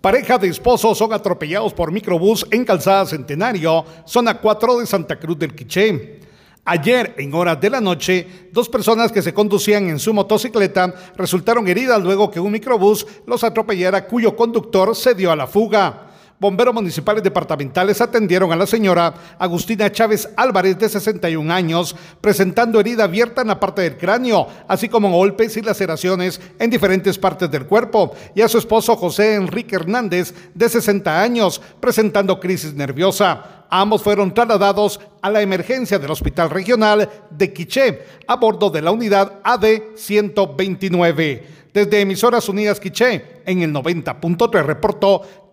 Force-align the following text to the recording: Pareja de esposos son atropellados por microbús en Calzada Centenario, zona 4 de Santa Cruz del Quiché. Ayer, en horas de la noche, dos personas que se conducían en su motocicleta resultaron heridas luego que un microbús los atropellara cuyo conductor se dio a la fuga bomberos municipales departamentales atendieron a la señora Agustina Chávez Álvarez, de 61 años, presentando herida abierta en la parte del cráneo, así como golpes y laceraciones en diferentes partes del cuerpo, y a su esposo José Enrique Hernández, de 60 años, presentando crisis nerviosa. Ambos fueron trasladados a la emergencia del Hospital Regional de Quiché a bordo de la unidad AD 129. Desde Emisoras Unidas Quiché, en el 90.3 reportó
Pareja 0.00 0.38
de 0.38 0.48
esposos 0.48 0.96
son 0.96 1.12
atropellados 1.12 1.74
por 1.74 1.92
microbús 1.92 2.46
en 2.50 2.64
Calzada 2.64 3.04
Centenario, 3.04 3.84
zona 4.06 4.40
4 4.40 4.78
de 4.78 4.86
Santa 4.86 5.18
Cruz 5.18 5.38
del 5.38 5.54
Quiché. 5.54 6.20
Ayer, 6.64 7.14
en 7.18 7.34
horas 7.34 7.60
de 7.60 7.68
la 7.68 7.82
noche, 7.82 8.48
dos 8.50 8.70
personas 8.70 9.12
que 9.12 9.20
se 9.20 9.34
conducían 9.34 9.90
en 9.90 9.98
su 9.98 10.14
motocicleta 10.14 10.94
resultaron 11.16 11.68
heridas 11.68 12.02
luego 12.02 12.30
que 12.30 12.40
un 12.40 12.50
microbús 12.50 13.06
los 13.26 13.44
atropellara 13.44 14.06
cuyo 14.06 14.34
conductor 14.34 14.96
se 14.96 15.14
dio 15.14 15.32
a 15.32 15.36
la 15.36 15.46
fuga 15.46 16.09
bomberos 16.40 16.74
municipales 16.74 17.22
departamentales 17.22 18.00
atendieron 18.00 18.50
a 18.50 18.56
la 18.56 18.66
señora 18.66 19.14
Agustina 19.38 19.92
Chávez 19.92 20.28
Álvarez, 20.36 20.78
de 20.78 20.88
61 20.88 21.52
años, 21.52 21.94
presentando 22.20 22.80
herida 22.80 23.04
abierta 23.04 23.42
en 23.42 23.48
la 23.48 23.60
parte 23.60 23.82
del 23.82 23.98
cráneo, 23.98 24.48
así 24.66 24.88
como 24.88 25.10
golpes 25.10 25.56
y 25.58 25.62
laceraciones 25.62 26.40
en 26.58 26.70
diferentes 26.70 27.18
partes 27.18 27.50
del 27.50 27.66
cuerpo, 27.66 28.14
y 28.34 28.40
a 28.40 28.48
su 28.48 28.56
esposo 28.56 28.96
José 28.96 29.34
Enrique 29.34 29.76
Hernández, 29.76 30.34
de 30.54 30.68
60 30.68 31.22
años, 31.22 31.60
presentando 31.78 32.40
crisis 32.40 32.72
nerviosa. 32.72 33.66
Ambos 33.68 34.02
fueron 34.02 34.34
trasladados 34.34 34.98
a 35.20 35.30
la 35.30 35.42
emergencia 35.42 35.98
del 35.98 36.10
Hospital 36.10 36.50
Regional 36.50 37.08
de 37.30 37.52
Quiché 37.52 38.04
a 38.26 38.36
bordo 38.36 38.70
de 38.70 38.82
la 38.82 38.90
unidad 38.90 39.40
AD 39.44 39.94
129. 39.94 41.60
Desde 41.72 42.00
Emisoras 42.00 42.48
Unidas 42.48 42.80
Quiché, 42.80 43.42
en 43.46 43.62
el 43.62 43.72
90.3 43.72 44.64
reportó 44.64 45.22